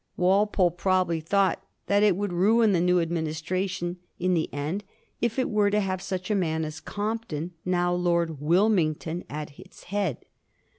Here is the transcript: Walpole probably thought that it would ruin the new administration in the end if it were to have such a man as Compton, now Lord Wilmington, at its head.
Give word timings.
Walpole 0.17 0.71
probably 0.71 1.19
thought 1.19 1.63
that 1.85 2.01
it 2.01 2.15
would 2.17 2.33
ruin 2.33 2.71
the 2.71 2.81
new 2.81 2.99
administration 2.99 3.97
in 4.17 4.33
the 4.33 4.51
end 4.51 4.83
if 5.21 5.37
it 5.37 5.47
were 5.47 5.69
to 5.69 5.79
have 5.79 6.01
such 6.01 6.31
a 6.31 6.35
man 6.35 6.65
as 6.65 6.79
Compton, 6.79 7.51
now 7.65 7.93
Lord 7.93 8.41
Wilmington, 8.41 9.23
at 9.29 9.59
its 9.59 9.83
head. 9.83 10.25